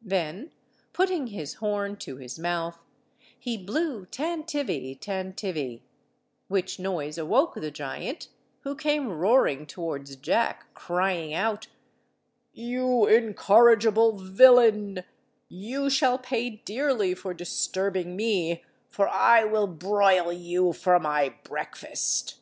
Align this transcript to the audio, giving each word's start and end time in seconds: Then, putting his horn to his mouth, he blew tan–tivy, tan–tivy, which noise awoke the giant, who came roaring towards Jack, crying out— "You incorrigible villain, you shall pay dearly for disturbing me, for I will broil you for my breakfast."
Then, 0.00 0.52
putting 0.94 1.26
his 1.26 1.56
horn 1.56 1.96
to 1.98 2.16
his 2.16 2.38
mouth, 2.38 2.78
he 3.38 3.58
blew 3.58 4.06
tan–tivy, 4.06 4.94
tan–tivy, 4.94 5.82
which 6.48 6.78
noise 6.78 7.18
awoke 7.18 7.56
the 7.56 7.70
giant, 7.70 8.28
who 8.60 8.74
came 8.74 9.12
roaring 9.12 9.66
towards 9.66 10.16
Jack, 10.16 10.72
crying 10.72 11.34
out— 11.34 11.66
"You 12.54 13.04
incorrigible 13.06 14.16
villain, 14.16 15.04
you 15.46 15.90
shall 15.90 16.16
pay 16.18 16.48
dearly 16.64 17.14
for 17.14 17.34
disturbing 17.34 18.16
me, 18.16 18.64
for 18.88 19.06
I 19.06 19.44
will 19.44 19.66
broil 19.66 20.32
you 20.32 20.72
for 20.72 20.98
my 20.98 21.34
breakfast." 21.44 22.36